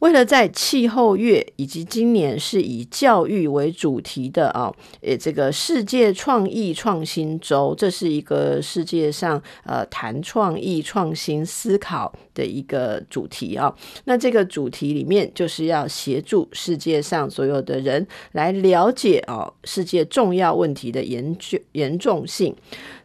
[0.00, 13.74] 为了在气候月以及今年是以教育为主题的啊，呃，这个世界创意创新周，这是一个世界上呃谈创意创新思考的一个主题啊。
[14.04, 22.54] 那这个主题里面就是要协助世界上所有的人来了解哦，世界重要问题的严峻严重性。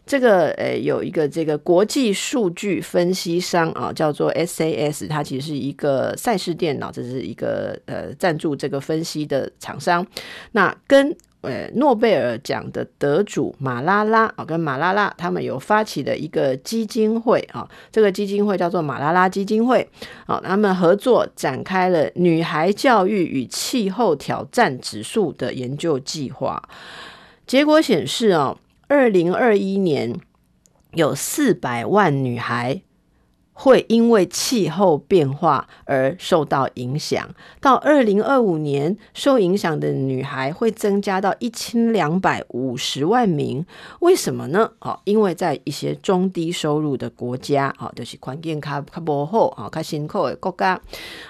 [0.03, 10.05] 这个呃，有一个这个国际数据分析商啊，叫做 SAS，它其实是一个赛事电脑，这是一个呃赞助这个分析的厂商。
[10.51, 19.87] 那跟呃诺贝尔奖的得主马拉拉啊，跟马拉拉他们有发起的一个基金会啊，这个基金会叫做马拉拉基金会
[20.25, 26.61] 啊，他们合作展开了女孩教育与气候挑战指数的研究计划，
[27.47, 28.57] 结果显示啊。
[28.91, 30.19] 二零二一年
[30.91, 32.81] 有四百万女孩
[33.53, 43.65] 会因为气候变化而受到影响，到二零二五年，受影响的女孩会增加到一千两百五十万名。
[44.01, 44.69] 为什么呢？
[44.79, 50.81] 哦，因为在一些中低收入的国家，哦，就是环境卡卡不好，啊，卡辛苦的国家，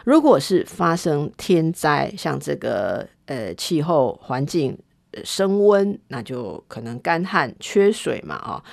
[0.03, 4.75] 如果是发生天灾，像这个呃气候环境。
[5.23, 8.63] 升温，那就可能干旱、缺水嘛，哦，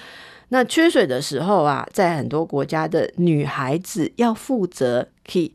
[0.48, 5.52] 那缺水的时候啊，在很多国家的女孩子要负责去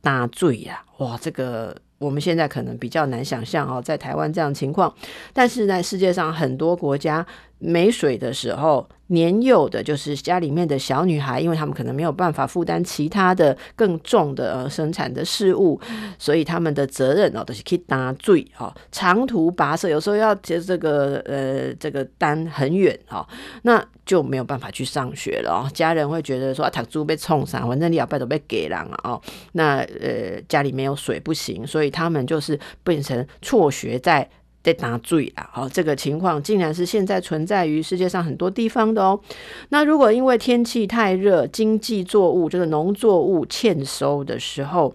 [0.00, 4.94] 打水呀，哇，这个我们现在可能比较难想象哦，在台湾这样情况，
[5.32, 7.26] 但是在世界上很多国家
[7.58, 8.88] 没水的时候。
[9.08, 15.78] 年幼的，就是家里面的小女孩，因为他们可能没有办法负担其他的更重的呃生产的事物，
[16.18, 23.26] 所以他们的责任哦都是可以担水哦，长途跋涉，有时候要接这个呃这个单很远哦，
[23.62, 25.70] 那就没有办法去上学了哦。
[25.74, 29.20] 家人会觉得说啊，读书被冲散，反正你要拜都被给人了哦。
[29.52, 34.28] 那呃家里没有水不行，所以他们就是变成辍学在。
[34.64, 35.48] 得打醉啊！
[35.52, 39.20] 好，这个情况竟然是现在存在于世界上很多地方的哦。
[39.68, 44.92] 那如果因为天气太热，经济作物这个农作物欠收的时候，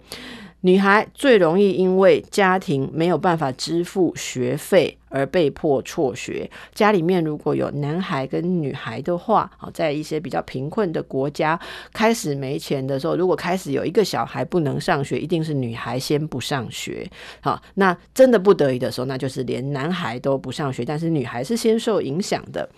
[0.62, 6.50] 女孩最容易因为家庭没有办法支付学费而被迫辍学。
[6.74, 11.58] 家里面如果有男孩跟女孩的话，好，在一些比较贫困的国家，
[11.94, 17.10] 开始没钱的时候，如果开始有一个小孩不能上学，一定是女孩先不上学。
[17.40, 22.68] 好，那真的不得已的时候，那就是连男孩都不上学，但是女孩是先受影响的。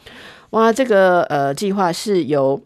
[0.51, 2.63] 哇，这个呃计划是由。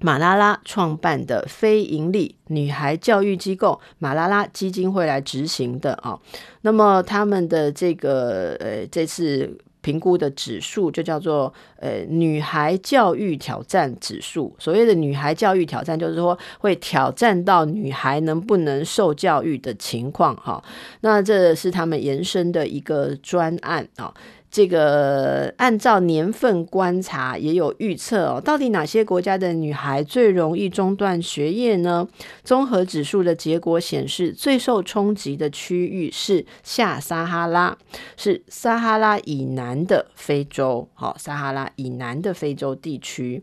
[0.00, 6.18] 马拉拉创办的非营利女孩教育机构马拉拉基金会来执行的啊，
[6.60, 14.54] 那么他们的这个呃这次评估的指数就叫做呃女孩教育挑战指数。
[14.58, 20.62] 所谓的女孩教育挑战，就是说会挑战到女孩能不能受教育的情况哈。
[21.02, 24.12] 那这是他们延伸的一个专案啊。
[24.48, 32.08] 这个按照年份观察也有预测哦，到底哪些国家的女孩最容易中断学业呢？
[32.42, 37.76] 综合指数的结果显示，最受冲击的区域是下撒哈拉，
[38.16, 40.88] 是撒哈拉以南的非洲。
[40.94, 43.42] 好，撒哈拉以南的非洲地区。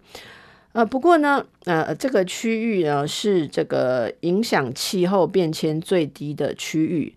[0.71, 7.13] 呃，不过呢，呃，这个区域呢是这个影响气候变迁最低的区域，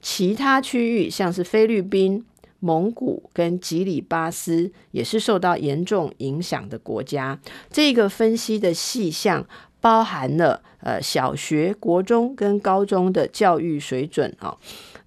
[0.00, 2.24] 其他区域像是菲律宾。
[2.60, 7.40] 蒙古跟吉里巴斯也是受到严重影响的国家。
[7.70, 9.46] 这个分析的细项
[9.80, 14.56] 包含了呃小学、国中跟高中的教育水准啊。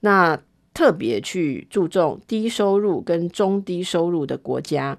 [0.01, 0.39] 那
[0.73, 4.97] 特别去注重低收入跟中低收入的国家。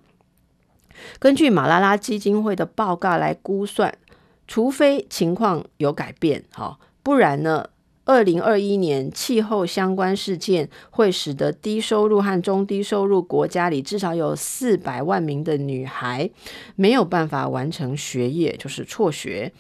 [1.19, 3.99] 根据马拉拉基金会的报告来估算，
[4.47, 7.69] 除非情况有改变，哈，不然呢？
[8.05, 16.29] 二零二一年气候相关事件会使得低收入和中低收入国家里至少有四百万名的女孩
[16.77, 19.53] 没有办法完成学业，就是辍学。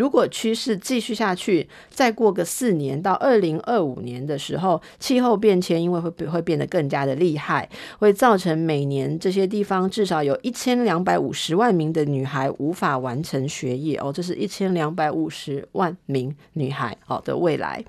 [0.00, 17.84] 如果趋势继续下去，再过个四年到二零二五年的时候，气候变迁因为会会变得更加的厉害，会造成每年这些地方至少有一千两百五十万名的女孩无法完成学业哦，这是一千两百五十万名女孩哦的未来。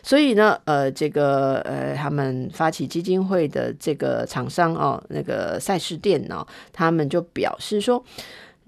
[0.00, 8.00] 所以呢，呃，这个呃，他们发起基金会的这个厂商哦，那个赛事电脑，他们就表示说。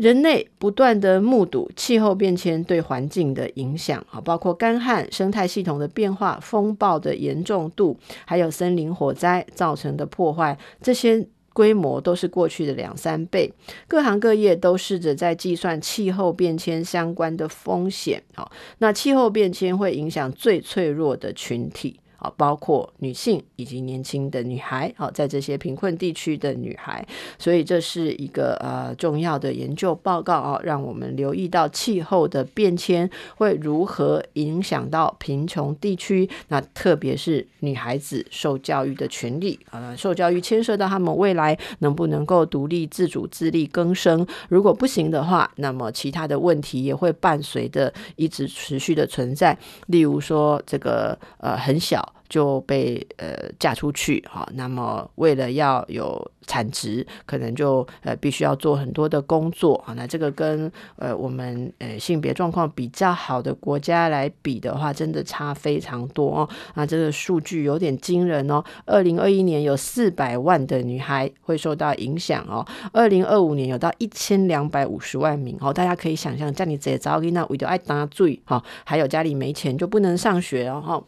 [0.01, 7.95] 人类不断地目睹气候变迁对环境的影响啊，包括干旱、生态系统的变化、风暴的严重度，
[8.25, 13.53] 还有森林火灾造成的破坏，这些规模都是过去的两三倍。
[13.87, 18.51] 各行各业都试着在计算气候变迁相关的风险啊。
[18.79, 22.01] 那气候变迁会影响最脆弱的群体。
[22.21, 27.05] 啊，包括女性以及年轻的女孩，好，在这些贫困地区的女孩，
[27.39, 49.57] 所以这是一个呃重要的研究报告啊，让我们留意到气候的变迁会如何影响到贫穷地区，那特别是女孩子受教育的权利啊，受教育牵涉到他们未来能不能够独立自主自力更生，如果不行的话，那么其他的问题也会伴随着一直持续的存在，
[49.87, 52.10] 例如说这个呃很小。
[52.31, 59.93] 就被呃嫁出去哈，那么为了要有产值，可能就呃必须要做很多的工作啊。
[59.95, 66.49] 那这个跟呃我们呃性别状况比较好的国家来比的话，真的差非常多哦。
[66.75, 68.63] 那这个数据有点惊人哦。
[68.87, 75.73] 二零二一年有四百万的女孩会受到影响哦，二零二五年有到一千两百五十万名哦。
[75.73, 81.05] 大家可以想象，在你这早给那为了爱打罪哈，还有家里没钱就不能上学哦。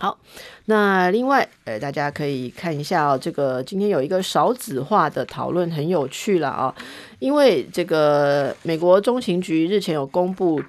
[0.00, 0.16] 好，
[0.66, 6.72] 那另外，呃，大家可以看一下哦，这个今天有一个少子化的讨论，很有趣了啊。
[7.18, 10.62] 因为这个美国中情局日前有公布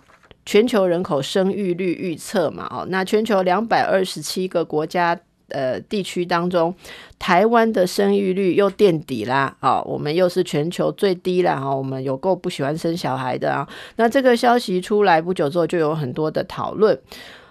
[0.47, 5.15] 全球人口生育率预测嘛，哦，那全球两百二十七个国家
[5.49, 6.73] 呃地区当中，
[7.19, 13.69] 台湾的生育率又垫底啦，哦，我们又是全球最低了哈，我们有够不喜欢生小孩的啊。
[13.97, 16.99] 那这个消息出来不久之后，就有很多的讨论。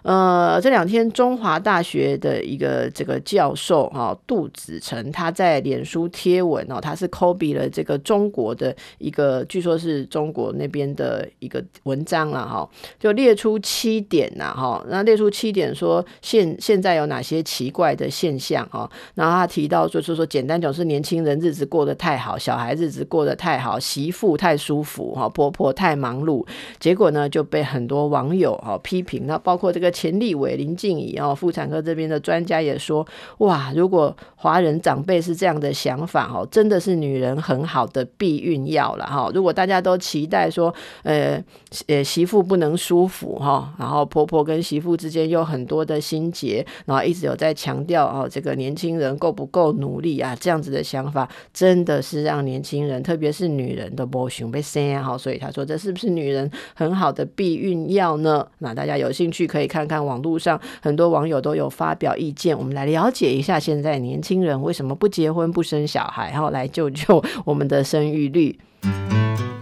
[0.03, 12.69] 呃，这两天中华大学的一个这个教授哈、哦、杜子成，他在脸书贴文哦，他是 copy 了这个中国的一个，据说是中国那边的一个文章了哈、
[12.99, 26.47] 就列出七点呐哈，那列出七点说现现在有哪些奇怪的现象哈、哦，然后他提到就是说，简单讲是年轻人日子过得太好，小孩日子过得太好，媳妇太舒服哈，婆婆太忙碌，
[26.79, 29.88] 结果呢就被很多网友哈批评，那包括这个。
[29.91, 33.07] 钱立伟林静怡哦，妇产科这边的专家也说，
[33.39, 39.31] 哇，如果华人长辈是这样的想法哦，真的是女人很好的避孕药了哈。
[39.35, 40.73] 如果大家都期待说，
[41.03, 41.43] 呃
[41.87, 50.37] 呃，媳妇不能舒服哈，然后婆婆跟媳妇之间有很多的心结，然后一直有在强调哦，这个年轻人够不够努力啊？
[50.39, 55.17] 这样子的想法真的是让年轻人，特别是女人都不想被生哈。
[55.17, 58.47] 所以他说，这是不是女人很好的避孕药呢？
[58.59, 59.78] 那大家有兴趣可以看。
[59.79, 68.59] 看看网络上很多网友都有发表意见，我们来了解一下现在年轻人为什么不结婚不生小孩，然后来救救我们的生育率。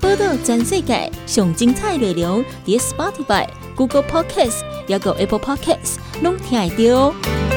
[0.01, 3.47] 波道全世界上精彩内容，在 Spotify、
[3.77, 7.56] Google Podcasts，还有 Apple Podcasts，拢听得到。